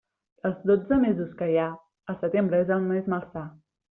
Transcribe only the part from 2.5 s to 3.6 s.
és el més malsà.